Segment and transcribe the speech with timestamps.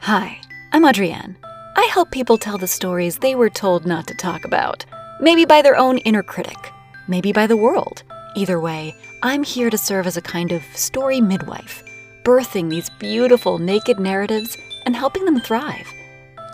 [0.00, 0.40] Hi,
[0.72, 1.36] I'm Adrienne.
[1.76, 4.84] I help people tell the stories they were told not to talk about.
[5.20, 6.72] Maybe by their own inner critic,
[7.08, 8.04] maybe by the world.
[8.36, 11.82] Either way, I'm here to serve as a kind of story midwife,
[12.22, 15.88] birthing these beautiful naked narratives and helping them thrive.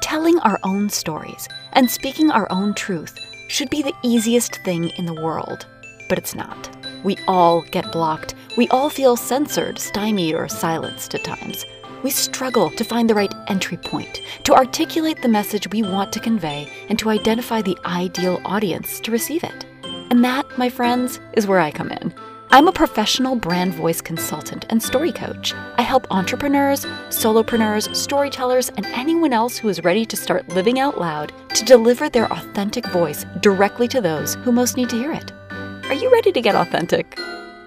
[0.01, 3.19] Telling our own stories and speaking our own truth
[3.49, 5.67] should be the easiest thing in the world,
[6.09, 6.75] but it's not.
[7.05, 8.35] We all get blocked.
[8.57, 11.67] We all feel censored, stymied, or silenced at times.
[12.03, 16.21] We struggle to find the right entry point, to articulate the message we want to
[16.21, 19.67] convey, and to identify the ideal audience to receive it.
[20.11, 22.13] And that, my friends, is where I come in.
[22.51, 25.55] I'm a professional brand voice consultant and story coach.
[25.79, 31.01] I help entrepreneurs, solopreneurs, storytellers, and anyone else who is ready to start living out
[31.01, 35.33] loud to deliver their authentic voice directly to those who most need to hear it.
[35.51, 37.19] Are you ready to get authentic?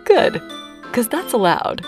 [0.03, 0.33] Good,
[0.83, 1.83] because that's allowed.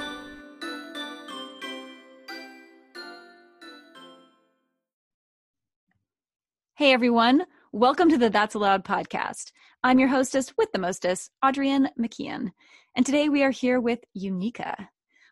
[6.78, 9.52] Hey everyone, welcome to the That's Allowed podcast.
[9.84, 12.52] I'm your hostess with the mostest, Adrienne McKeon.
[12.96, 14.88] And today we are here with Uniqueka.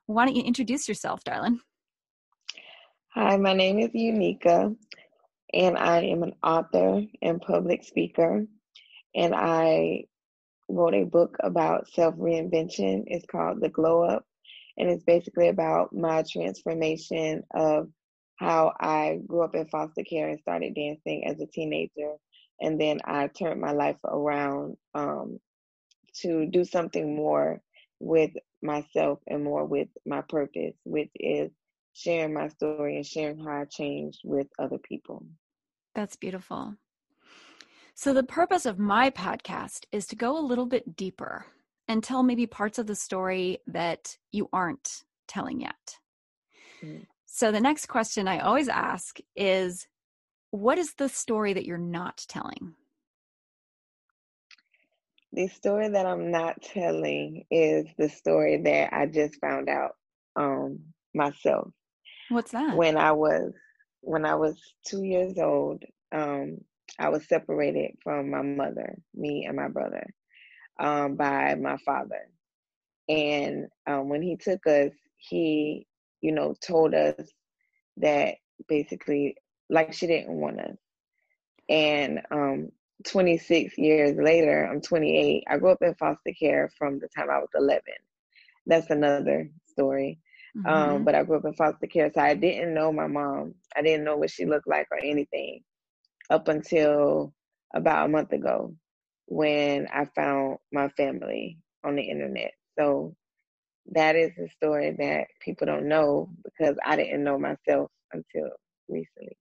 [0.07, 1.59] Why don't you introduce yourself, darling?
[3.13, 4.75] Hi, my name is Uniqueka,
[5.53, 8.47] and I am an author and public speaker.
[9.13, 10.05] And I
[10.67, 13.03] wrote a book about self reinvention.
[13.05, 14.25] It's called The Glow Up,
[14.79, 17.89] and it's basically about my transformation of
[18.35, 22.15] how I grew up in foster care and started dancing as a teenager.
[22.61, 25.39] And then I turned my life around um,
[26.21, 27.61] to do something more
[27.99, 31.51] with myself and more with my purpose, which is
[31.93, 35.25] sharing my story and sharing how I changed with other people.
[35.93, 36.75] That's beautiful.
[37.93, 41.45] So, the purpose of my podcast is to go a little bit deeper
[41.87, 45.97] and tell maybe parts of the story that you aren't telling yet.
[46.83, 47.03] Mm-hmm.
[47.35, 49.89] So the next question I always ask is
[50.51, 52.75] what is the story that you're not telling?
[55.33, 59.97] The story that I'm not telling is the story that I just found out
[60.37, 60.79] um
[61.13, 61.73] myself.
[62.29, 62.77] What's that?
[62.77, 63.51] When I was
[63.99, 64.55] when I was
[64.87, 65.83] 2 years old,
[66.13, 66.59] um
[66.97, 70.07] I was separated from my mother, me and my brother,
[70.79, 72.29] um, by my father.
[73.09, 75.85] And um, when he took us, he
[76.25, 77.29] you know, told us
[77.97, 78.35] that
[78.67, 79.35] basically
[79.69, 80.77] like she didn't want us.
[81.69, 82.71] And um
[83.05, 85.43] 26 years later, I'm 28.
[85.47, 87.81] I grew up in foster care from the time I was 11.
[88.65, 90.19] That's another story.
[90.57, 90.67] Mm-hmm.
[90.67, 93.55] Um, but I grew up in foster care, so I didn't know my mom.
[93.75, 95.61] I didn't know what she looked like or anything
[96.29, 97.33] up until
[97.75, 98.73] about a month ago
[99.27, 102.53] when I found my family on the internet.
[102.79, 103.15] So
[103.91, 108.49] that is a story that people don't know because I didn't know myself until
[108.87, 109.37] recently.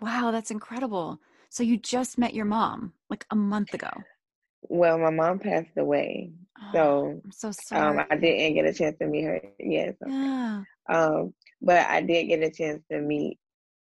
[0.00, 1.20] Wow, that's incredible.
[1.50, 3.90] So you just met your mom like a month ago.
[4.62, 6.32] Well, my mom passed away.
[6.58, 7.98] Oh, so I'm so sorry.
[7.98, 9.40] Um, I didn't get a chance to meet her.
[9.58, 9.94] Yes.
[10.06, 10.62] Yeah.
[10.88, 13.38] Um, but I did get a chance to meet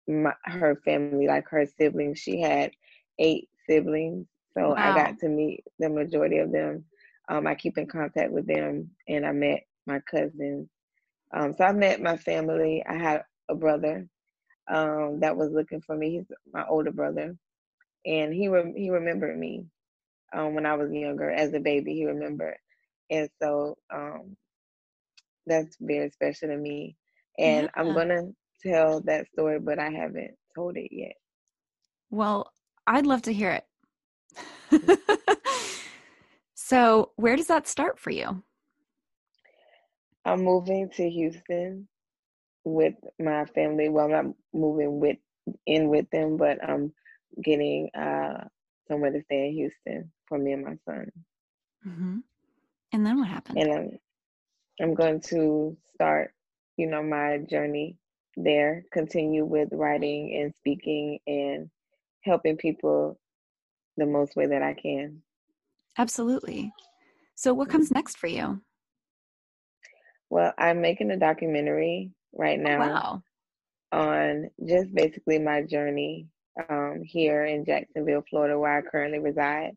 [0.09, 2.19] my, her family, like her siblings.
[2.19, 2.73] She had
[3.19, 4.27] eight siblings.
[4.55, 4.75] So wow.
[4.77, 6.85] I got to meet the majority of them.
[7.29, 10.69] Um, I keep in contact with them and I met my cousins.
[11.35, 12.85] Um, so I met my family.
[12.89, 14.07] I had a brother
[14.71, 16.11] um, that was looking for me.
[16.13, 17.37] He's my older brother,
[18.07, 19.67] and he re- he remembered me
[20.35, 21.95] um, when I was younger as a baby.
[21.95, 22.57] He remembered,
[23.11, 24.37] and so um,
[25.47, 26.97] that's very special to me.
[27.39, 27.81] And yeah.
[27.81, 28.29] I'm gonna
[28.63, 31.15] tell that story, but I haven't told it yet.
[32.11, 32.53] Well,
[32.87, 33.65] I'd love to hear it.
[36.55, 38.43] so, where does that start for you?
[40.25, 41.89] I'm moving to Houston
[42.65, 43.89] with my family.
[43.89, 45.17] Well, I'm not moving with
[45.67, 46.93] in with them, but I'm
[47.43, 48.45] getting uh,
[48.89, 51.11] somewhere to stay in Houston for me and my son.
[51.87, 52.19] Mm-hmm.
[52.93, 53.59] And then what happened?
[53.59, 53.99] And I'm
[54.81, 56.33] I'm going to start,
[56.77, 57.97] you know, my journey
[58.37, 58.85] there.
[58.93, 61.71] Continue with writing and speaking and
[62.23, 63.19] helping people
[63.97, 65.23] the most way that I can.
[65.99, 66.73] Absolutely.
[67.35, 68.63] So, what comes next for you?
[70.33, 73.23] Well, I'm making a documentary right oh, now wow.
[73.93, 76.27] on just basically my journey
[76.71, 79.73] um, here in Jacksonville, Florida, where I currently reside.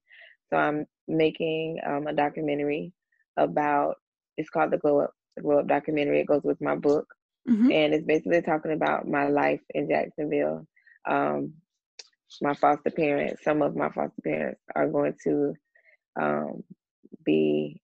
[0.49, 2.93] So I'm making um, a documentary
[3.35, 3.95] about.
[4.37, 5.11] It's called the Glow Up.
[5.35, 6.21] The Glow Up documentary.
[6.21, 7.13] It goes with my book,
[7.49, 7.69] mm-hmm.
[7.69, 10.65] and it's basically talking about my life in Jacksonville.
[11.05, 11.55] Um,
[12.41, 15.53] my foster parents, some of my foster parents are going to
[16.17, 16.63] um,
[17.25, 17.81] be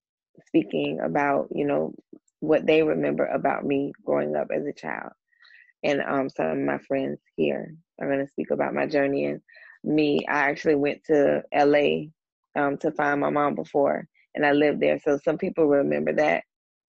[0.47, 1.93] speaking about, you know,
[2.41, 5.13] what they remember about me growing up as a child.
[5.83, 9.25] and um, some of my friends here are going to speak about my journey.
[9.25, 9.41] And
[9.83, 12.09] me, I actually went to LA
[12.55, 14.99] um, to find my mom before, and I lived there.
[14.99, 16.43] So some people remember that.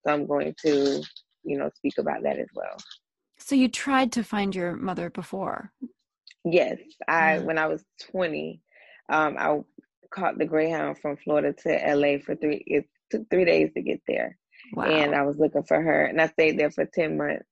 [0.05, 1.01] So I'm going to,
[1.43, 2.77] you know, speak about that as well.
[3.39, 5.71] So you tried to find your mother before?
[6.45, 8.61] Yes, I when I was 20,
[9.09, 9.59] um, I
[10.11, 12.63] caught the Greyhound from Florida to LA for three.
[12.67, 14.37] It took three days to get there,
[14.75, 14.85] wow.
[14.85, 17.45] and I was looking for her, and I stayed there for 10 months,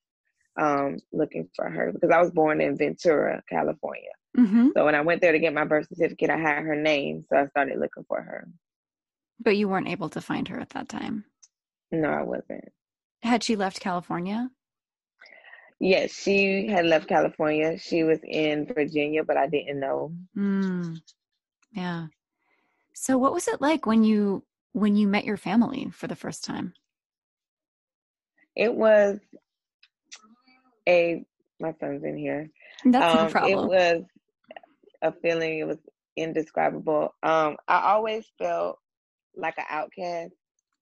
[0.59, 4.09] um, looking for her because I was born in Ventura, California.
[4.37, 4.69] Mm-hmm.
[4.75, 7.37] So when I went there to get my birth certificate, I had her name, so
[7.37, 8.47] I started looking for her.
[9.39, 11.25] But you weren't able to find her at that time.
[11.91, 12.71] No, I wasn't.
[13.23, 14.49] Had she left California?
[15.79, 17.77] Yes, she had left California.
[17.77, 20.13] She was in Virginia, but I didn't know.
[20.37, 21.01] Mm.
[21.71, 22.07] Yeah.
[22.93, 26.45] So what was it like when you when you met your family for the first
[26.45, 26.73] time?
[28.55, 29.19] It was
[30.87, 31.23] a
[31.59, 32.49] my son's in here.
[32.85, 33.51] That's um, no problem.
[33.51, 34.03] It was
[35.01, 35.59] a feeling.
[35.59, 35.77] It was
[36.17, 37.13] indescribable.
[37.23, 38.79] Um, I always felt
[39.35, 40.33] like an outcast.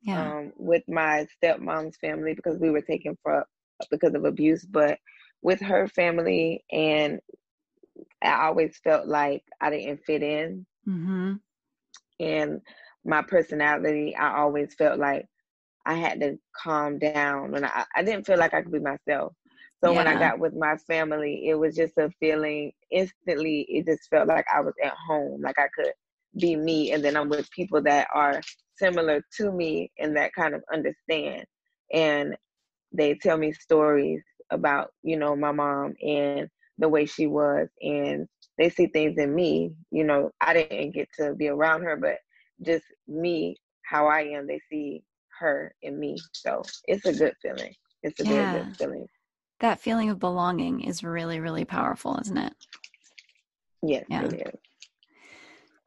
[0.02, 0.38] Yeah.
[0.38, 3.46] Um, with my stepmom's family because we were taken for
[3.92, 4.98] because of abuse, but
[5.42, 7.20] with her family and
[8.22, 10.66] I always felt like I didn't fit in.
[10.88, 11.34] Mm-hmm.
[12.20, 12.62] And
[13.06, 15.26] my personality, I always felt like
[15.86, 19.34] I had to calm down when I, I didn't feel like I could be myself.
[19.84, 19.98] So yeah.
[19.98, 24.28] when I got with my family, it was just a feeling instantly, it just felt
[24.28, 25.94] like I was at home, like I could
[26.40, 26.92] be me.
[26.92, 28.42] And then I'm with people that are
[28.78, 31.46] similar to me and that kind of understand.
[31.94, 32.36] And
[32.92, 34.22] they tell me stories
[34.52, 38.28] about you know my mom and the way she was and
[38.58, 42.18] they see things in me you know i didn't get to be around her but
[42.66, 45.04] just me how i am they see
[45.40, 48.52] her and me so it's a good feeling it's a yeah.
[48.52, 49.06] very good feeling
[49.60, 52.54] that feeling of belonging is really really powerful isn't it
[53.82, 54.24] yes yeah.
[54.24, 54.60] it is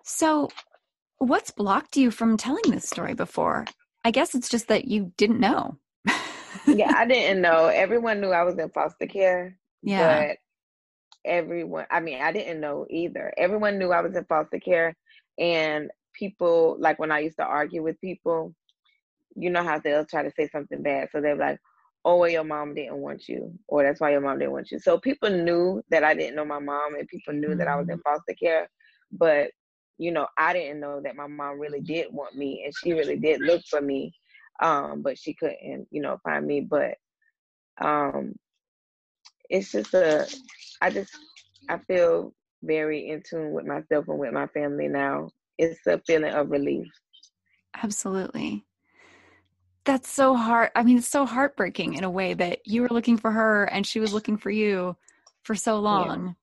[0.05, 0.49] so
[1.19, 3.65] what's blocked you from telling this story before
[4.05, 5.79] i guess it's just that you didn't know
[6.67, 7.67] yeah, I didn't know.
[7.67, 9.57] Everyone knew I was in foster care.
[9.83, 10.29] Yeah.
[10.29, 10.37] But
[11.25, 13.33] everyone, I mean, I didn't know either.
[13.37, 14.95] Everyone knew I was in foster care.
[15.39, 18.55] And people, like when I used to argue with people,
[19.37, 21.09] you know how they'll try to say something bad.
[21.13, 21.59] So they're like,
[22.05, 24.79] oh, well, your mom didn't want you, or that's why your mom didn't want you.
[24.79, 27.59] So people knew that I didn't know my mom, and people knew mm-hmm.
[27.59, 28.11] that I was in mm-hmm.
[28.11, 28.69] foster care.
[29.13, 29.51] But,
[29.99, 33.17] you know, I didn't know that my mom really did want me, and she really
[33.17, 34.13] did look for me
[34.63, 36.61] um, but she couldn't, you know, find me.
[36.61, 36.95] But
[37.81, 38.35] um,
[39.51, 40.27] it's just a,
[40.81, 41.13] I just,
[41.69, 42.33] I feel
[42.63, 45.31] very in tune with myself and with my family now.
[45.59, 46.87] It's a feeling of relief.
[47.83, 48.65] Absolutely.
[49.85, 50.71] That's so hard.
[50.77, 53.87] I mean, it's so heartbreaking in a way that you were looking for her and
[53.87, 54.97] she was looking for you
[55.43, 56.37] for so long.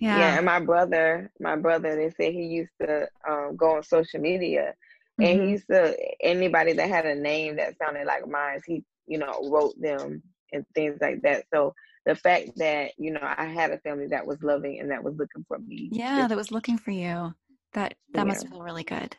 [0.00, 0.16] Yeah.
[0.16, 0.18] Yeah.
[0.18, 4.20] yeah and my brother, my brother, they say he used to um, go on social
[4.20, 4.74] media
[5.20, 5.30] Mm-hmm.
[5.30, 9.18] And he used to anybody that had a name that sounded like mine, he you
[9.18, 10.22] know wrote them
[10.52, 11.44] and things like that.
[11.52, 11.74] So
[12.04, 15.14] the fact that you know I had a family that was loving and that was
[15.16, 17.34] looking for me, yeah, that was looking for you.
[17.72, 18.24] That that yeah.
[18.24, 19.16] must feel really good.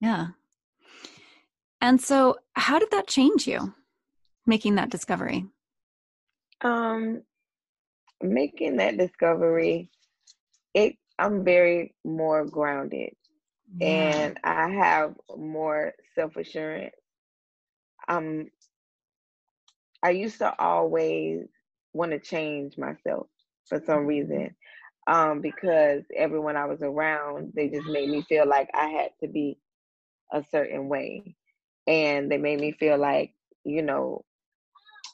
[0.00, 0.28] Yeah.
[1.82, 3.74] And so, how did that change you,
[4.46, 5.44] making that discovery?
[6.60, 7.22] Um,
[8.22, 9.90] making that discovery,
[10.74, 13.10] it I'm very more grounded
[13.80, 16.94] and I have more self assurance.
[18.08, 18.46] Um,
[20.02, 21.46] I used to always
[21.92, 23.26] want to change myself
[23.66, 24.54] for some reason,
[25.06, 29.28] um, because everyone I was around, they just made me feel like I had to
[29.28, 29.58] be
[30.32, 31.34] a certain way,
[31.86, 33.34] and they made me feel like
[33.64, 34.24] you know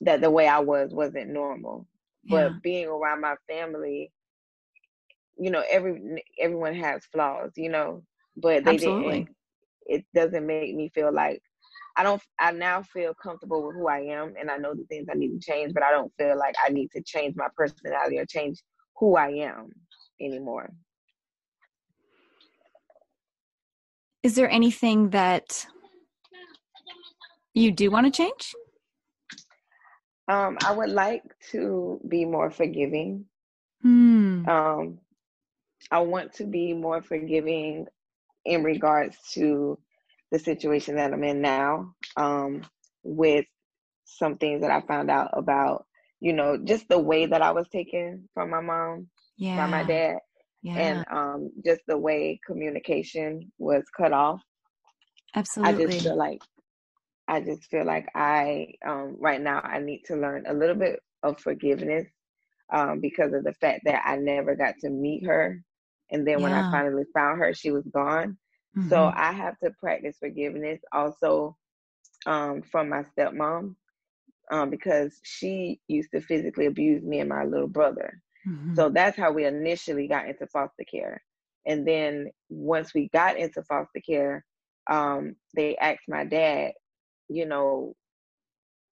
[0.02, 1.86] that the way I was wasn't normal.
[2.24, 2.48] Yeah.
[2.50, 4.12] But being around my family,
[5.38, 8.02] you know, every everyone has flaws, you know,
[8.36, 9.20] but they Absolutely.
[9.20, 9.28] didn't.
[9.86, 11.40] It doesn't make me feel like
[11.96, 12.22] I don't.
[12.38, 15.40] I now feel comfortable with who I am, and I know the things I need
[15.40, 15.72] to change.
[15.74, 18.62] But I don't feel like I need to change my personality or change
[18.96, 19.70] who I am
[20.20, 20.70] anymore.
[24.22, 25.66] Is there anything that
[27.58, 28.54] you do want to change?
[30.28, 31.22] Um, I would like
[31.52, 33.24] to be more forgiving.
[33.82, 34.48] Hmm.
[34.48, 34.98] Um,
[35.90, 37.86] I want to be more forgiving
[38.44, 39.78] in regards to
[40.30, 42.62] the situation that I'm in now, um,
[43.02, 43.46] with
[44.04, 45.86] some things that I found out about,
[46.20, 49.56] you know, just the way that I was taken from my mom, yeah.
[49.56, 50.18] by my dad,
[50.62, 50.74] yeah.
[50.74, 54.42] and um, just the way communication was cut off.
[55.34, 55.84] Absolutely.
[55.84, 56.42] I just feel like
[57.28, 61.00] I just feel like I um, right now I need to learn a little bit
[61.22, 62.08] of forgiveness
[62.72, 65.62] um, because of the fact that I never got to meet her.
[66.10, 66.44] And then yeah.
[66.44, 68.38] when I finally found her, she was gone.
[68.76, 68.88] Mm-hmm.
[68.88, 71.56] So I have to practice forgiveness also
[72.26, 73.74] um, from my stepmom
[74.50, 78.20] um, because she used to physically abuse me and my little brother.
[78.46, 78.74] Mm-hmm.
[78.74, 81.22] So that's how we initially got into foster care.
[81.66, 84.44] And then once we got into foster care,
[84.88, 86.72] um, they asked my dad,
[87.28, 87.94] you know,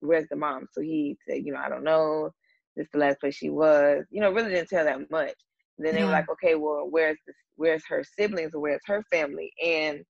[0.00, 0.68] where's the mom?
[0.72, 2.30] So he said, you know, I don't know.
[2.76, 4.04] This is the last place she was.
[4.10, 5.34] You know, really didn't tell that much.
[5.78, 6.00] And then yeah.
[6.00, 9.52] they were like, okay, well, where's this, where's her siblings or where's her family?
[9.64, 10.04] And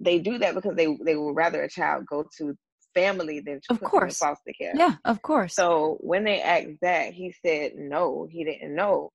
[0.00, 2.56] they do that because they they would rather a child go to
[2.94, 4.72] family than to of course foster care.
[4.74, 5.54] Yeah, of course.
[5.54, 9.10] So when they asked that, he said no, he didn't know.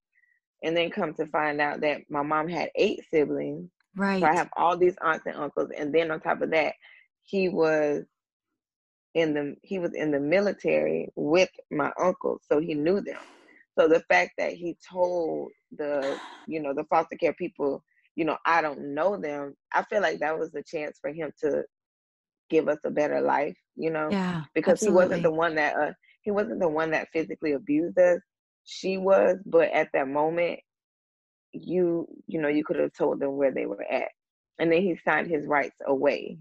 [0.63, 3.70] And then come to find out that my mom had eight siblings.
[3.96, 4.22] Right.
[4.22, 6.74] So I have all these aunts and uncles, and then on top of that,
[7.23, 8.03] he was
[9.15, 13.19] in the he was in the military with my uncle, so he knew them.
[13.79, 17.83] So the fact that he told the you know the foster care people,
[18.15, 21.31] you know, I don't know them, I feel like that was a chance for him
[21.41, 21.63] to
[22.49, 24.09] give us a better life, you know?
[24.11, 24.43] Yeah.
[24.53, 24.93] Because absolutely.
[24.93, 28.19] he wasn't the one that uh he wasn't the one that physically abused us.
[28.65, 30.59] She was, but at that moment
[31.53, 34.09] you you know, you could have told them where they were at.
[34.59, 36.37] And then he signed his rights away.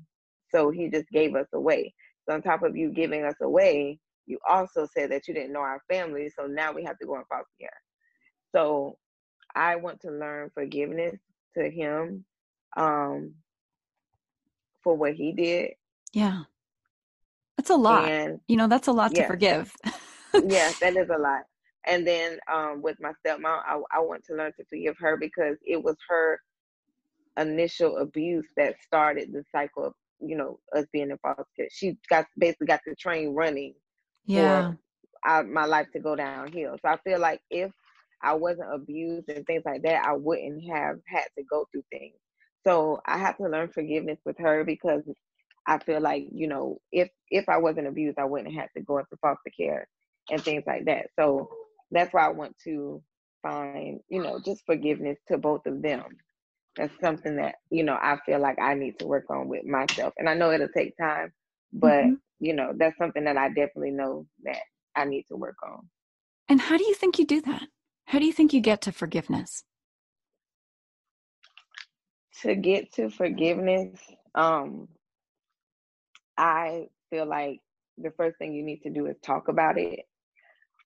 [0.55, 1.95] So he just gave us away.
[2.29, 5.61] So on top of you giving us away, you also said that you didn't know
[5.61, 6.31] our family.
[6.37, 7.71] So now we have to go and foster care.
[8.55, 8.97] So
[9.55, 11.19] I want to learn forgiveness
[11.57, 12.25] to him
[12.77, 13.35] um,
[14.83, 15.73] for what he did
[16.13, 16.43] yeah.
[17.57, 18.09] That's a lot.
[18.09, 19.75] And, you know, that's a lot to forgive.
[20.47, 21.43] yes, that is a lot.
[21.87, 25.57] And then um, with my stepmom, I, I want to learn to forgive her because
[25.65, 26.39] it was her
[27.39, 29.95] initial abuse that started the cycle of,
[30.25, 31.69] you know, us being in foster care.
[31.71, 33.75] She got basically got the train running
[34.27, 34.73] yeah.
[35.25, 36.77] for my life to go downhill.
[36.81, 37.71] So I feel like if
[38.23, 42.15] I wasn't abused and things like that, I wouldn't have had to go through things.
[42.65, 45.03] So I have to learn forgiveness with her because
[45.67, 48.99] I feel like you know if if I wasn't abused, I wouldn't have to go
[48.99, 49.89] into foster care
[50.31, 51.07] and things like that.
[51.19, 51.49] So
[51.91, 53.03] that's why I want to
[53.43, 56.05] find you know just forgiveness to both of them.
[56.77, 60.15] That's something that you know I feel like I need to work on with myself,
[60.19, 61.33] and I know it'll take time,
[61.73, 62.15] but mm-hmm.
[62.41, 64.63] you know that's something that I definitely know that
[64.97, 65.89] I need to work on.
[66.49, 67.67] And how do you think you do that?
[68.07, 69.65] How do you think you get to forgiveness?
[72.43, 73.99] To get to forgiveness,
[74.35, 74.89] um,
[76.37, 77.61] I feel like
[77.99, 80.01] the first thing you need to do is talk about it,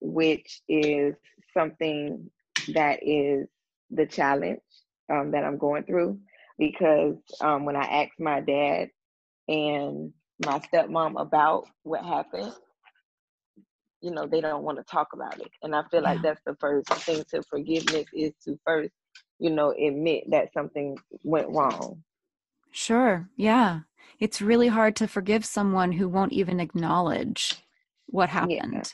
[0.01, 1.15] which is
[1.55, 2.31] something
[2.75, 3.47] that is
[3.91, 4.61] the challenge
[5.11, 6.19] um, that I'm going through.
[6.59, 8.89] Because um, when I asked my dad
[9.49, 10.13] and
[10.45, 12.53] my stepmom about what happened,
[14.01, 15.51] you know, they don't want to talk about it.
[15.63, 16.13] And I feel yeah.
[16.13, 18.93] like that's the first thing to forgiveness is to first,
[19.39, 22.03] you know, admit that something went wrong.
[22.73, 23.29] Sure.
[23.37, 23.81] Yeah
[24.19, 27.55] it's really hard to forgive someone who won't even acknowledge
[28.07, 28.93] what happened.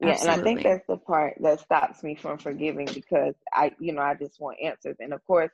[0.00, 0.18] Yeah.
[0.20, 4.02] and I think that's the part that stops me from forgiving because I, you know,
[4.02, 4.96] I just want answers.
[5.00, 5.50] And of course,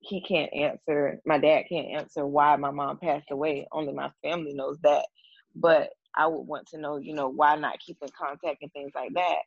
[0.00, 3.66] he can't answer, my dad can't answer why my mom passed away.
[3.72, 5.06] Only my family knows that.
[5.54, 8.92] But I would want to know, you know, why not keep in contact and things
[8.94, 9.38] like that.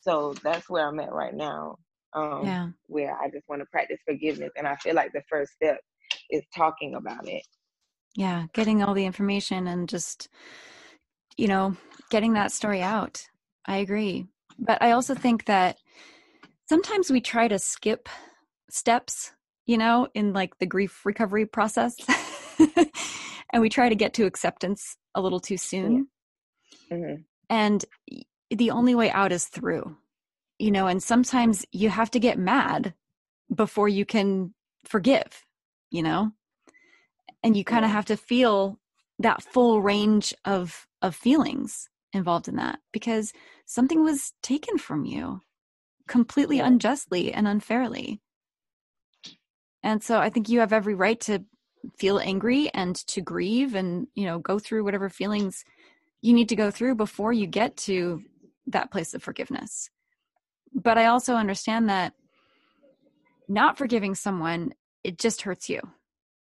[0.00, 1.76] So that's where I'm at right now.
[2.14, 2.68] Um, yeah.
[2.86, 4.50] Where I just want to practice forgiveness.
[4.56, 5.80] And I feel like the first step
[6.30, 7.42] is talking about it
[8.16, 10.28] yeah getting all the information and just
[11.36, 11.76] you know
[12.10, 13.22] getting that story out
[13.68, 14.26] i agree.
[14.58, 15.78] But i also think that
[16.68, 18.08] sometimes we try to skip
[18.70, 19.32] steps
[19.66, 21.94] you know in like the grief recovery process
[23.52, 26.08] and we try to get to acceptance a little too soon.
[26.90, 27.22] Mm-hmm.
[27.50, 27.84] and
[28.50, 29.96] the only way out is through
[30.58, 32.94] you know and sometimes you have to get mad
[33.54, 35.44] before you can forgive
[35.90, 36.32] you know?
[37.42, 38.78] And you kind of have to feel
[39.20, 43.32] that full range of of feelings involved in that because
[43.66, 45.40] something was taken from you
[46.06, 48.20] completely unjustly and unfairly.
[49.82, 51.44] And so i think you have every right to
[51.96, 55.64] feel angry and to grieve and you know go through whatever feelings
[56.20, 58.22] you need to go through before you get to
[58.66, 59.90] that place of forgiveness.
[60.74, 62.14] But i also understand that
[63.48, 64.74] not forgiving someone
[65.04, 65.80] it just hurts you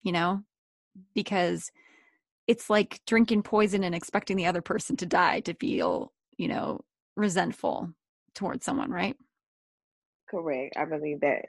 [0.03, 0.43] you know
[1.13, 1.71] because
[2.47, 6.81] it's like drinking poison and expecting the other person to die to feel, you know,
[7.15, 7.91] resentful
[8.33, 9.15] towards someone, right?
[10.29, 10.75] Correct.
[10.77, 11.45] I believe that.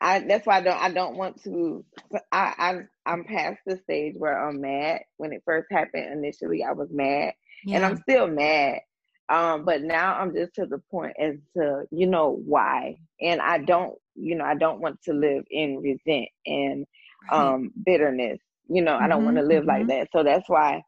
[0.00, 1.84] I that's why I don't I don't want to
[2.32, 5.02] I, I I'm past the stage where I'm mad.
[5.16, 7.34] When it first happened initially I was mad.
[7.64, 7.76] Yeah.
[7.76, 8.80] And I'm still mad.
[9.28, 12.98] Um, but now I'm just to the point as to, you know, why.
[13.20, 16.86] And I don't, you know, I don't want to live in resent and
[17.30, 17.40] right.
[17.40, 18.40] um bitterness.
[18.72, 19.68] You know, mm-hmm, I don't want to live mm-hmm.
[19.68, 20.08] like that.
[20.12, 20.82] So that's why,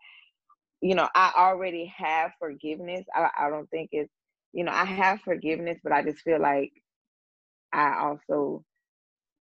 [0.80, 3.04] you know, I already have forgiveness.
[3.14, 4.12] I, I don't think it's,
[4.52, 6.72] you know, I have forgiveness, but I just feel like
[7.72, 8.64] I also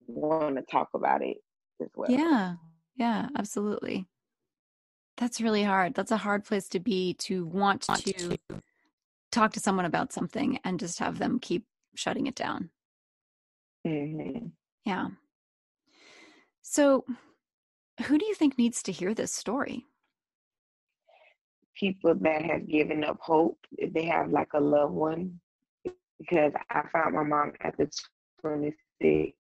[0.07, 1.37] want to talk about it
[1.81, 2.09] as well.
[2.09, 2.55] Yeah.
[2.95, 4.05] Yeah, absolutely.
[5.17, 5.93] That's really hard.
[5.93, 8.37] That's a hard place to be to want to
[9.31, 12.69] talk to someone about something and just have them keep shutting it down.
[13.87, 14.47] Mm-hmm.
[14.85, 15.07] Yeah.
[16.61, 17.05] So,
[18.01, 19.85] who do you think needs to hear this story?
[21.75, 25.39] People that have given up hope, if they have like a loved one,
[26.19, 27.89] because I found my mom at the
[28.41, 29.33] 26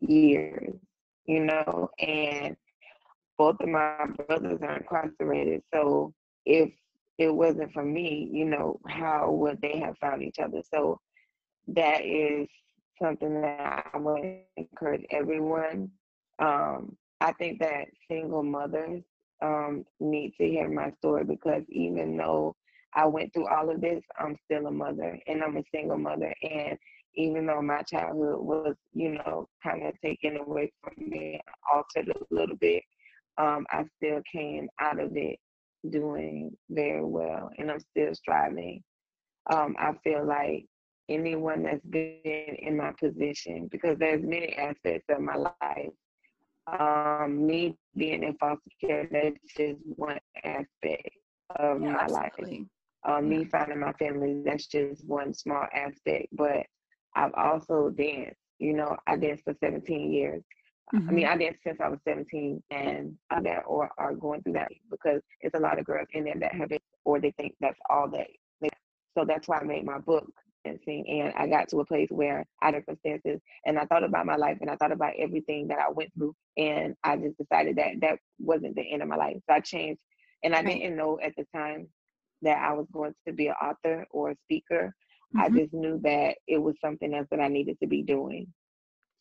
[0.00, 0.74] years,
[1.26, 2.56] you know, and
[3.38, 5.62] both of my brothers are incarcerated.
[5.72, 6.14] So
[6.46, 6.70] if
[7.18, 10.62] it wasn't for me, you know, how would they have found each other?
[10.72, 11.00] So
[11.68, 12.48] that is
[13.00, 15.90] something that I would encourage everyone.
[16.38, 19.04] Um, I think that single mothers
[19.42, 22.56] um, need to hear my story because even though
[22.94, 26.34] I went through all of this, I'm still a mother and I'm a single mother.
[26.42, 26.76] And
[27.14, 31.40] even though my childhood was, you know, kind of taken away from me,
[31.72, 32.82] altered a little bit,
[33.38, 35.38] um, I still came out of it
[35.90, 38.82] doing very well and I'm still striving.
[39.52, 40.66] Um, I feel like
[41.08, 45.92] anyone that's been in my position, because there's many aspects of my life.
[46.66, 51.10] Um, me being in foster care, that's just one aspect
[51.56, 52.58] of yeah, my absolutely.
[52.58, 52.66] life.
[53.04, 53.28] Um.
[53.28, 56.28] Me finding my family, that's just one small aspect.
[56.32, 56.66] But
[57.16, 58.36] I've also danced.
[58.58, 60.42] You know, I danced for 17 years.
[60.94, 61.08] Mm-hmm.
[61.08, 61.34] I mean, mm-hmm.
[61.34, 65.54] I danced since I was 17 and that or are going through that because it's
[65.54, 68.38] a lot of girls in there that have it or they think that's all they,
[69.16, 70.30] so that's why I made my book
[70.64, 74.36] and I got to a place where I had circumstances and I thought about my
[74.36, 78.00] life and I thought about everything that I went through and I just decided that
[78.00, 79.36] that wasn't the end of my life.
[79.48, 80.00] So I changed
[80.44, 81.88] and I didn't know at the time
[82.42, 84.94] that I was going to be an author or a speaker.
[85.34, 85.40] Mm-hmm.
[85.40, 88.46] I just knew that it was something else that I needed to be doing.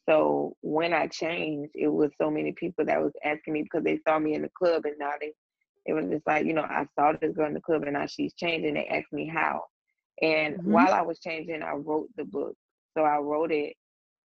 [0.09, 3.99] So when I changed, it was so many people that was asking me because they
[4.07, 5.33] saw me in the club and now they
[5.85, 8.05] it was just like, you know, I saw this girl in the club and now
[8.05, 8.75] she's changing.
[8.75, 9.63] They asked me how.
[10.21, 10.71] And mm-hmm.
[10.71, 12.55] while I was changing, I wrote the book.
[12.97, 13.73] So I wrote it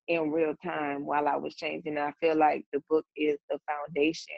[0.09, 1.97] in real time while I was changing.
[1.97, 4.35] And I feel like the book is the foundation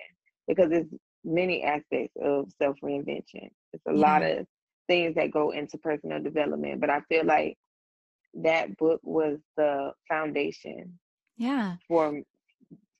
[0.46, 0.86] because there's
[1.24, 3.50] many aspects of self reinvention.
[3.72, 4.00] It's a yeah.
[4.00, 4.46] lot of
[4.88, 6.80] things that go into personal development.
[6.80, 7.56] But I feel like
[8.34, 10.98] that book was the foundation
[11.36, 12.20] yeah for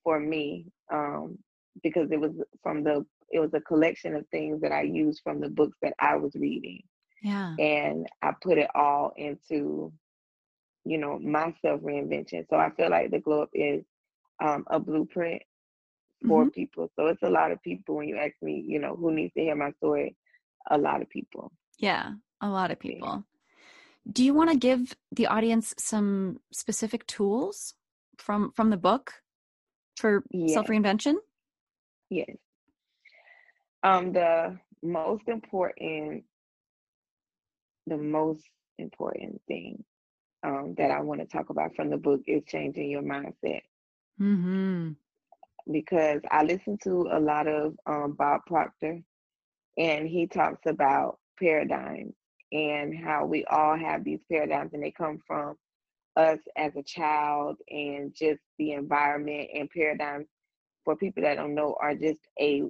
[0.03, 1.39] for me um
[1.83, 2.33] because it was
[2.63, 5.95] from the it was a collection of things that i used from the books that
[6.01, 6.83] i was reading
[7.23, 9.93] yeah and i put it all into
[10.85, 13.85] you know my self reinvention so i feel like the glow up is
[14.43, 15.43] um, a blueprint
[16.27, 16.51] for mm-hmm.
[16.51, 19.33] people so it's a lot of people when you ask me you know who needs
[19.35, 20.17] to hear my story
[20.71, 24.13] a lot of people yeah a lot of people yeah.
[24.13, 27.75] do you want to give the audience some specific tools
[28.17, 29.13] from from the book
[30.01, 30.55] for yes.
[30.55, 31.15] self reinvention?
[32.09, 32.37] Yes.
[33.83, 36.25] Um, the most important,
[37.87, 38.45] the most
[38.79, 39.85] important thing
[40.43, 43.61] um, that I want to talk about from the book is changing your mindset.
[44.21, 44.93] Mm-hmm.
[45.71, 49.01] Because I listen to a lot of um, Bob Proctor,
[49.79, 52.15] and he talks about paradigms
[52.53, 55.57] and how we all have these paradigms, and they come from
[56.17, 60.27] us as a child and just the environment and paradigms
[60.85, 62.65] for people that don't know are just a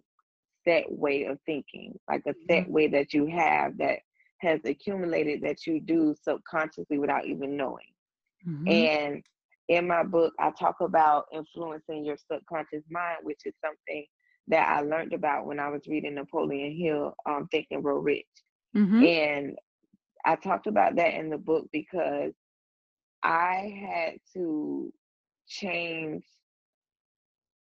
[0.65, 2.73] set way of thinking, like a set mm-hmm.
[2.73, 4.01] way that you have that
[4.41, 7.87] has accumulated that you do subconsciously without even knowing.
[8.47, 8.69] Mm-hmm.
[8.69, 9.23] And
[9.69, 14.05] in my book, I talk about influencing your subconscious mind, which is something
[14.49, 18.27] that I learned about when I was reading Napoleon Hill, um, Think and Grow Rich.
[18.77, 19.05] Mm-hmm.
[19.05, 19.57] And
[20.25, 22.33] I talked about that in the book because
[23.23, 24.93] I had to
[25.49, 26.25] change.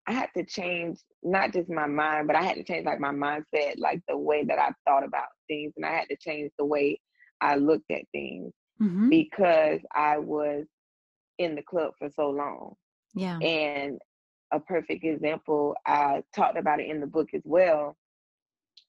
[0.08, 3.12] I had to change not just my mind, but I had to change like my
[3.12, 6.64] mindset, like the way that I thought about things, and I had to change the
[6.64, 6.98] way
[7.42, 9.10] I looked at things mm-hmm.
[9.10, 10.64] because I was
[11.38, 12.74] in the club for so long.
[13.14, 13.38] Yeah.
[13.38, 13.98] And
[14.50, 17.94] a perfect example, I talked about it in the book as well,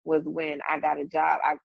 [0.05, 1.39] was when I got a job.
[1.43, 1.55] I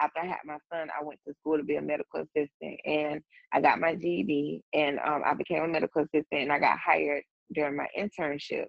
[0.00, 3.20] after I had my son, I went to school to be a medical assistant, and
[3.52, 7.24] I got my GED, and um, I became a medical assistant, and I got hired
[7.52, 8.66] during my internship,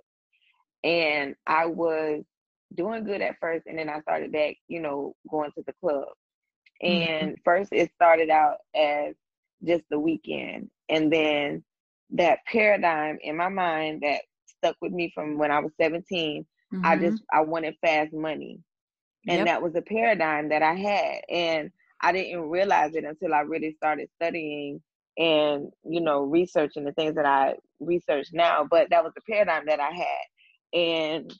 [0.84, 2.24] and I was
[2.76, 6.08] doing good at first, and then I started back, you know, going to the club,
[6.82, 7.42] And mm-hmm.
[7.44, 9.16] first, it started out as
[9.66, 10.70] just the weekend.
[10.90, 11.64] And then
[12.12, 16.86] that paradigm in my mind that stuck with me from when I was 17, mm-hmm.
[16.86, 18.60] I just, I wanted fast money.
[19.28, 19.46] And yep.
[19.46, 21.22] that was a paradigm that I had.
[21.30, 24.82] And I didn't realize it until I really started studying
[25.18, 28.68] and, you know, researching the things that I research now.
[28.70, 30.26] But that was the paradigm that I had.
[30.74, 31.34] And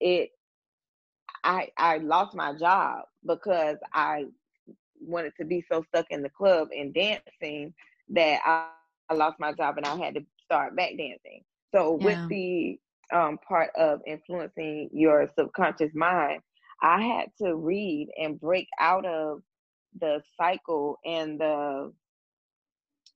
[0.00, 0.30] it,
[1.44, 4.26] I, I lost my job because I
[5.00, 7.74] wanted to be so stuck in the club and dancing
[8.10, 8.68] that I,
[9.10, 11.42] I lost my job and I had to start back dancing.
[11.74, 12.06] So yeah.
[12.06, 12.78] with the
[13.12, 16.40] um, part of influencing your subconscious mind,
[16.82, 19.40] I had to read and break out of
[20.00, 21.92] the cycle and the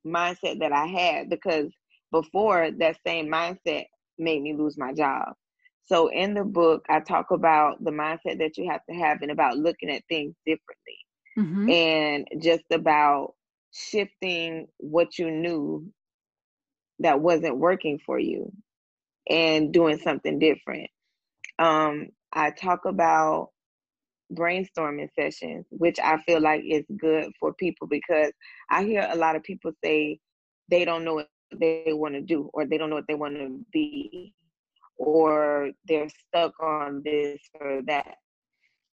[0.07, 1.71] mindset that I had because
[2.11, 3.85] before that same mindset
[4.19, 5.35] made me lose my job.
[5.85, 9.31] So in the book, I talk about the mindset that you have to have and
[9.31, 10.99] about looking at things differently
[11.39, 11.69] mm-hmm.
[11.69, 13.35] and just about
[13.73, 15.87] shifting what you knew
[17.01, 18.53] that wasn't working for you
[19.29, 20.89] and doing something different.
[21.59, 23.51] Um, I talk about
[24.33, 28.33] brainstorming sessions, which I feel like is good for people because
[28.71, 30.19] I hear a lot of people say
[30.71, 31.25] they don't know
[31.59, 34.35] they want to do or they don't know what they want to be
[34.97, 38.17] or they're stuck on this or that.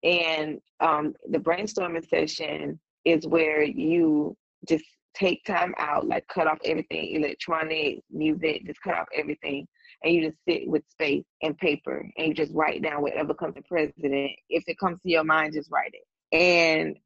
[0.02, 4.36] And um, the brainstorming session is where you
[4.68, 9.66] just take time out, like cut off everything, electronic, music, just cut off everything.
[10.04, 13.54] And you just sit with space and paper and you just write down whatever comes
[13.54, 14.32] to president.
[14.50, 16.36] If it comes to your mind, just write it.
[16.36, 16.98] And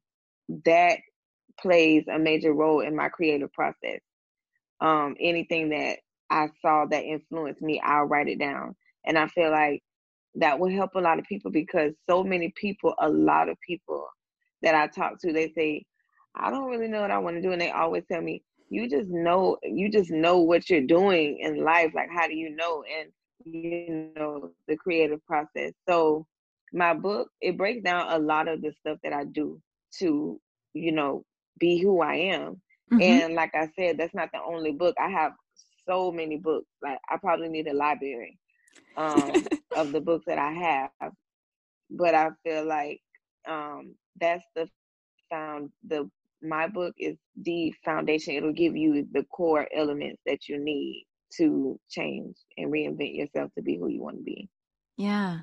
[0.65, 0.97] that
[1.59, 4.01] plays a major role in my creative process.
[4.81, 8.75] Um, anything that I saw that influenced me, I'll write it down.
[9.05, 9.83] And I feel like
[10.35, 14.05] that will help a lot of people because so many people, a lot of people
[14.61, 15.83] that I talk to, they say,
[16.35, 17.51] I don't really know what I want to do.
[17.51, 21.63] And they always tell me, you just know, you just know what you're doing in
[21.63, 21.91] life.
[21.93, 22.83] Like, how do you know?
[22.99, 23.11] And,
[23.43, 25.73] you know, the creative process.
[25.87, 26.25] So,
[26.73, 29.61] my book, it breaks down a lot of the stuff that I do
[29.99, 30.39] to,
[30.73, 31.25] you know,
[31.59, 32.61] be who I am.
[32.93, 33.01] Mm-hmm.
[33.01, 34.95] And like I said, that's not the only book.
[34.99, 35.33] I have
[35.87, 36.67] so many books.
[36.81, 38.37] Like, I probably need a library
[38.97, 39.31] um,
[39.75, 41.11] of the books that I have.
[41.89, 43.01] But I feel like
[43.47, 44.69] um, that's the
[45.29, 46.09] found the
[46.41, 48.35] my book is the foundation.
[48.35, 51.05] It'll give you the core elements that you need
[51.37, 54.49] to change and reinvent yourself to be who you want to be.
[54.97, 55.39] Yeah.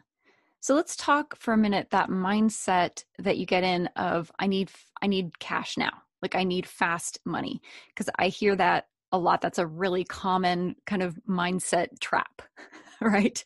[0.60, 4.70] So let's talk for a minute that mindset that you get in of I need
[5.00, 6.02] I need cash now.
[6.22, 9.40] Like I need fast money because I hear that a lot.
[9.40, 12.42] That's a really common kind of mindset trap,
[13.00, 13.42] right?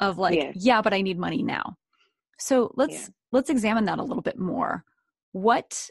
[0.00, 0.54] Of like, yes.
[0.56, 1.76] yeah, but I need money now.
[2.38, 3.08] So let's yeah.
[3.30, 4.84] let's examine that a little bit more.
[5.32, 5.88] What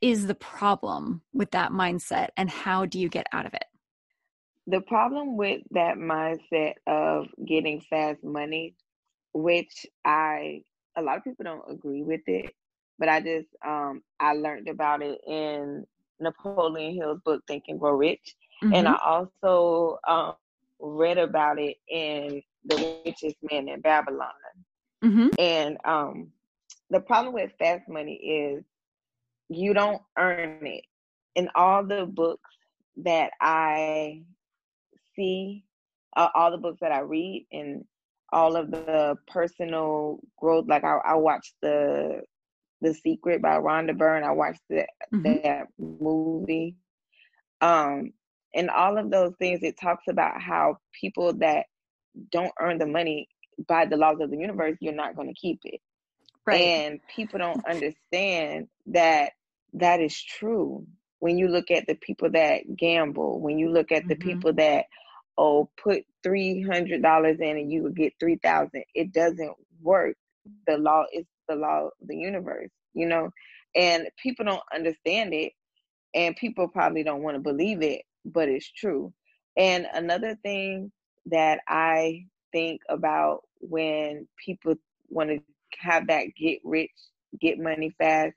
[0.00, 3.64] is the problem with that mindset and how do you get out of it?
[4.66, 8.74] The problem with that mindset of getting fast money,
[9.34, 10.62] which I,
[10.96, 12.52] a lot of people don't agree with it,
[13.00, 15.86] but I just, um, I learned about it in
[16.20, 18.36] Napoleon Hill's book, Think and Grow Rich.
[18.62, 18.74] Mm-hmm.
[18.74, 20.34] And I also um,
[20.78, 24.28] read about it in The Richest Man in Babylon.
[25.02, 25.28] Mm-hmm.
[25.38, 26.28] And um,
[26.90, 28.64] the problem with fast money is
[29.48, 30.84] you don't earn it.
[31.34, 32.50] In all the books
[32.98, 34.22] that I
[35.16, 35.64] see,
[36.16, 37.84] uh, all the books that I read, and
[38.32, 42.22] all of the personal growth, like I, I watched the
[42.80, 44.24] the Secret by Rhonda Byrne.
[44.24, 45.22] I watched the, mm-hmm.
[45.22, 46.76] that movie.
[47.60, 48.12] Um,
[48.54, 51.66] and all of those things, it talks about how people that
[52.32, 53.28] don't earn the money
[53.66, 55.80] by the laws of the universe, you're not going to keep it.
[56.46, 56.60] Right.
[56.60, 59.32] And people don't understand that
[59.74, 60.86] that is true
[61.20, 64.28] when you look at the people that gamble when you look at the mm-hmm.
[64.28, 64.86] people that
[65.38, 70.16] oh put three hundred dollars in and you would get three thousand it doesn't work
[70.66, 73.30] the law is the law of the universe you know
[73.76, 75.52] and people don't understand it
[76.14, 79.12] and people probably don't want to believe it but it's true
[79.58, 80.92] and another thing
[81.26, 84.74] that i think about when people
[85.10, 85.40] want to
[85.78, 86.90] have that get rich
[87.40, 88.34] get money fast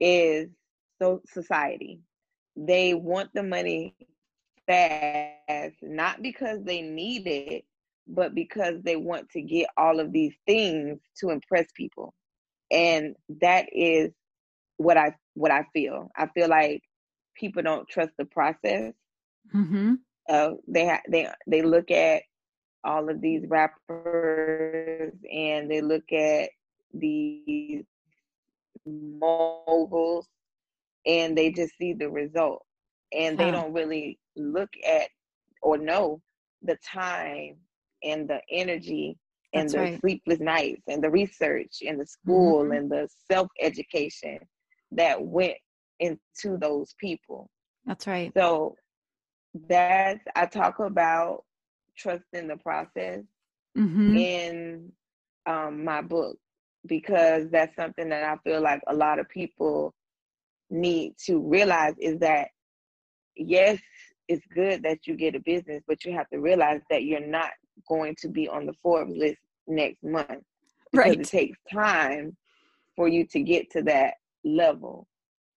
[0.00, 0.48] is
[1.00, 2.00] so society.
[2.56, 3.96] They want the money
[4.66, 7.64] fast, not because they need it,
[8.06, 12.14] but because they want to get all of these things to impress people.
[12.72, 14.10] And that is
[14.78, 16.10] what I what I feel.
[16.16, 16.82] I feel like
[17.36, 18.92] people don't trust the process.
[19.54, 19.94] Mm-hmm.
[20.28, 22.22] Uh, they ha- they they look at
[22.84, 26.50] all of these rappers and they look at
[26.92, 27.84] these
[28.86, 30.26] moguls
[31.06, 32.64] and they just see the result
[33.12, 35.08] and they don't really look at
[35.62, 36.20] or know
[36.62, 37.56] the time
[38.02, 39.16] and the energy
[39.54, 40.00] and That's the right.
[40.00, 42.76] sleepless nights and the research and the school Mhm.
[42.76, 44.38] and the self education
[44.92, 45.56] that went
[46.00, 47.50] into those people.
[47.86, 48.34] That's right.
[48.36, 48.76] So
[49.68, 51.44] that's I talk about
[51.96, 53.22] trust in the process
[53.76, 54.16] Mm-hmm.
[54.16, 54.92] in
[55.46, 56.36] um, my book
[56.86, 59.94] because that's something that I feel like a lot of people
[60.70, 62.48] need to realize is that
[63.36, 63.78] yes,
[64.28, 67.50] it's good that you get a business, but you have to realize that you're not
[67.88, 70.42] going to be on the Forbes list next month
[70.94, 71.18] Right.
[71.20, 72.36] it takes time
[72.96, 75.08] for you to get to that level.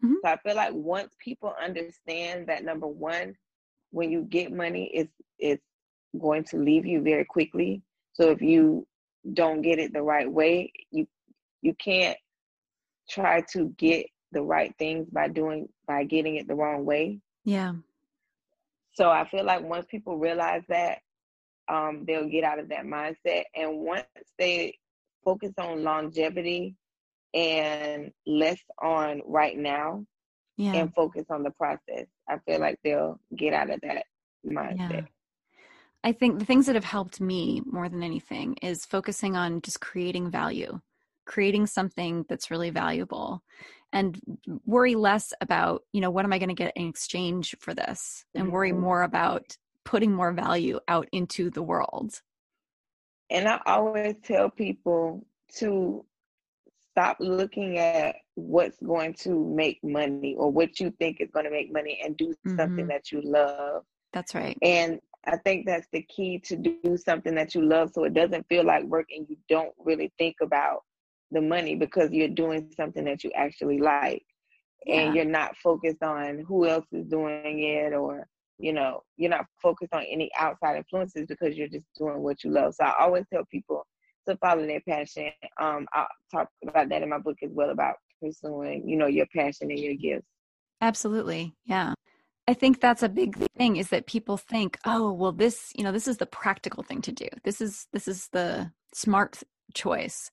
[0.04, 0.16] Mhm.
[0.24, 3.36] So I feel like once people understand that number one,
[3.92, 5.64] when you get money, it's it's
[6.20, 7.82] going to leave you very quickly.
[8.14, 8.88] So if you
[9.34, 11.08] don't get it the right way, you
[11.62, 12.18] you can't
[13.10, 17.20] try to get the right things by doing by getting it the wrong way.
[17.44, 17.74] Yeah.
[18.94, 21.00] So I feel like once people realize that,
[21.68, 23.44] um, they'll get out of that mindset.
[23.56, 24.06] And once
[24.38, 24.78] they
[25.24, 26.76] focus on longevity
[27.34, 30.06] and less on right now
[30.58, 30.76] Yeah.
[30.76, 34.06] and focus on the process, I feel like they'll get out of that
[34.46, 34.78] mindset.
[34.92, 35.02] Yeah.
[36.04, 39.82] I think the things that have helped me more than anything is focusing on just
[39.82, 40.80] creating value,
[41.26, 43.44] creating something that's really valuable
[43.92, 44.20] and
[44.66, 48.26] worry less about, you know, what am I going to get in exchange for this
[48.36, 48.82] and worry Mhm.
[48.82, 52.22] more about putting more value out into the world.
[53.30, 55.26] And I always tell people
[55.58, 56.06] to
[56.92, 61.52] stop looking at what's going to make money or what you think is going to
[61.52, 62.90] make money and do something Mhm.
[62.90, 63.84] that you love.
[64.14, 64.58] That's right.
[64.62, 68.48] And I think that's the key to do something that you love so it doesn't
[68.48, 70.84] feel like work and you don't really think about
[71.32, 74.24] the money because you're doing something that you actually like
[74.86, 75.02] Yeah.
[75.02, 79.46] and you're not focused on who else is doing it or you know you're not
[79.62, 83.24] focused on any outside influences because you're just doing what you love so i always
[83.32, 83.86] tell people
[84.28, 85.30] to follow their passion
[85.62, 89.26] um i talk about that in my book as well about pursuing you know your
[89.36, 90.28] passion and your gifts
[90.82, 91.56] Absolutely.
[91.66, 91.94] Yeah.
[92.48, 95.92] I think that's a big thing is that people think, "Oh, well this, you know,
[95.92, 97.28] this is the practical thing to do.
[97.44, 99.42] This is this is the smart
[99.74, 100.30] choice."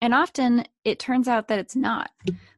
[0.00, 2.10] And often it turns out that it's not.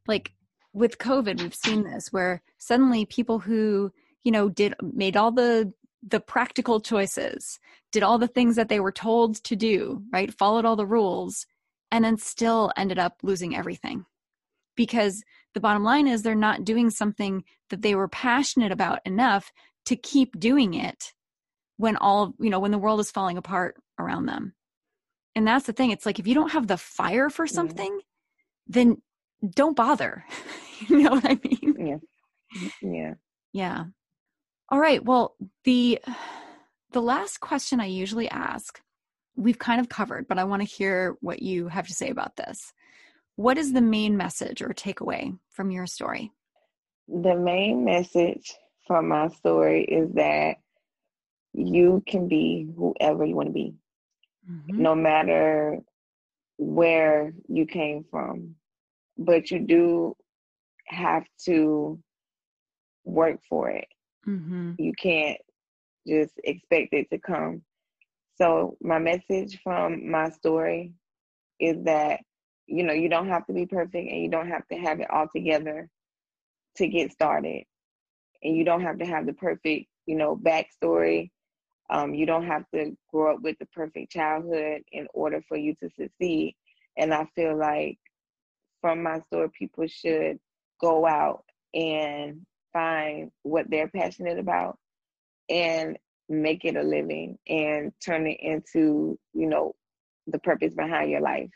[0.06, 0.32] Like
[0.72, 3.92] with COVID, we've seen this where suddenly people who,
[4.24, 7.60] you know, did made all the the practical choices,
[7.92, 10.34] did all the things that they were told to do, right?
[10.34, 11.46] Followed all the rules
[11.92, 14.04] and then still ended up losing everything.
[14.74, 15.22] Because
[15.54, 19.52] the bottom line is they're not doing something that they were passionate about enough
[19.86, 21.12] to keep doing it
[21.76, 24.54] when all you know when the world is falling apart around them.
[25.34, 27.52] And that's the thing it's like if you don't have the fire for Yeah.
[27.52, 28.00] something
[28.66, 29.02] then
[29.48, 30.24] don't bother.
[30.88, 31.76] You know what i mean?
[31.78, 31.98] Yeah.
[32.60, 32.94] Mm-hmm.
[32.94, 33.14] Yeah.
[33.52, 33.84] Yeah
[34.72, 36.00] all right well the
[36.92, 38.80] the last question i usually ask
[39.36, 42.34] we've kind of covered but i want to hear what you have to say about
[42.36, 42.72] this
[43.36, 46.32] what is the main message or takeaway from your story
[47.06, 48.54] the main message
[48.86, 50.56] from my story is that
[51.52, 53.74] you can be whoever you want to be
[54.50, 54.78] Mhm.
[54.78, 55.78] no matter
[56.58, 58.56] where you came from.
[59.18, 60.16] But you do
[60.86, 61.98] have to
[63.04, 63.88] work for it.
[64.26, 64.78] Mhm.
[64.78, 65.38] You can't
[66.06, 67.62] just expect it to come.
[68.36, 70.94] So, my message from my story
[71.60, 72.20] is that,
[72.66, 75.10] you know, you don't have to be perfect and you don't have to have it
[75.10, 75.88] all together
[76.76, 77.64] to get started.
[78.42, 81.30] And you don't have to have the perfect, you know, backstory
[81.90, 85.74] um, you don't have to grow up with the perfect childhood in order for you
[85.76, 86.56] to succeed.
[86.96, 87.98] And I feel like
[88.80, 90.38] from my story, people should
[90.80, 94.78] go out and find what they're passionate about
[95.48, 99.74] and make it a living and turn it into, you know,
[100.26, 101.50] the purpose behind your life.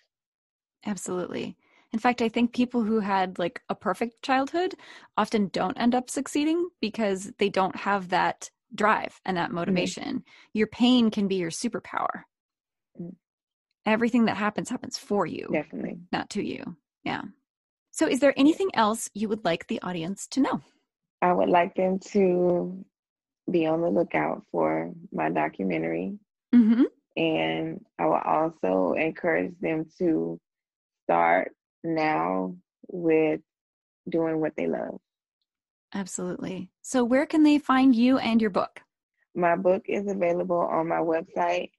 [0.85, 1.57] Absolutely.
[1.93, 4.75] In fact, I think people who had like a perfect childhood
[5.17, 10.25] often don't end up succeeding because they don't have that drive and that motivation.
[10.53, 12.25] Your pain can be your superpower.
[13.01, 13.15] Mm.
[13.87, 16.01] Everything that happens happens for you, Definitely.
[16.13, 16.77] not to you.
[17.05, 17.23] Yeah.
[17.93, 20.61] So, is there anything else you would like the audience to know?
[21.23, 22.85] I would like them to
[23.51, 26.19] be on the lookout for my documentary.
[26.55, 26.85] Mm-hmm.
[27.17, 30.39] And I will also encourage them to
[31.05, 31.53] start
[31.83, 32.57] now
[32.89, 33.41] with
[34.09, 34.99] doing what they love.
[35.95, 36.71] Absolutely.
[36.83, 38.81] So, where can they find you and your book?
[39.35, 41.71] My book is available on my website,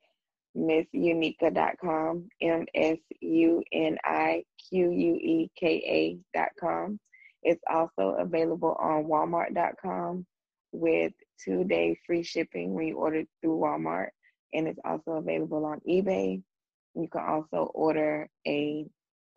[0.56, 7.00] msuniqueka.com, M S U N I Q U E K A.com.
[7.48, 10.26] It's also available on Walmart.com
[10.74, 14.10] with two day free shipping when you order through Walmart.
[14.54, 16.44] And it's also available on eBay.
[16.94, 18.86] You can also order a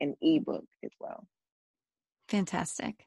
[0.01, 1.25] an ebook as well.
[2.29, 3.07] Fantastic.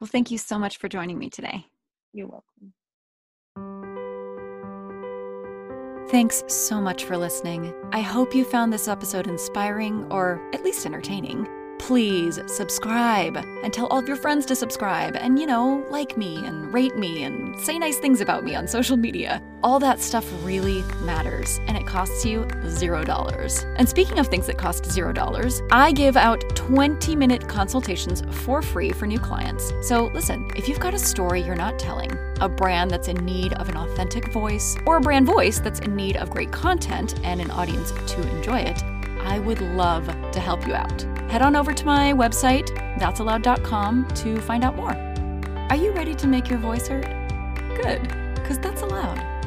[0.00, 1.66] Well, thank you so much for joining me today.
[2.14, 2.72] You're welcome.
[6.08, 7.74] Thanks so much for listening.
[7.92, 11.46] I hope you found this episode inspiring or at least entertaining
[11.80, 16.36] please subscribe and tell all of your friends to subscribe and, you know, like me
[16.44, 19.42] and rate me and say nice things about me on social media.
[19.62, 23.64] All that stuff really matters and it costs you zero dollars.
[23.76, 28.60] And speaking of things that cost zero dollars, I give out 20 minute consultations for
[28.60, 29.72] free for new clients.
[29.82, 33.54] So listen, if you've got a story you're not telling, a brand that's in need
[33.54, 37.40] of an authentic voice, or a brand voice that's in need of great content and
[37.40, 38.82] an audience to enjoy it,
[39.22, 42.66] I would love to help you out head on over to my website,
[42.98, 44.96] that'sallowed.com, to find out more.
[45.70, 47.06] Are you ready to make your voice heard?
[47.80, 48.02] Good,
[48.34, 49.39] because that's allowed.